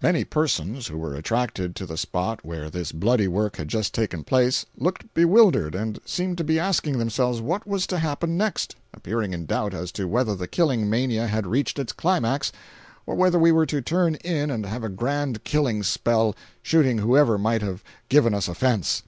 [0.00, 4.24] Many persons who were attracted to the spot where this bloody work had just taken
[4.24, 9.34] place, looked bewildered and seemed to be asking themselves what was to happen next, appearing
[9.34, 12.52] in doubt as to whether the killing mania had reached its climax,
[13.04, 17.36] or whether we were to turn in and have a grand killing spell, shooting whoever
[17.36, 19.02] might have given us offence.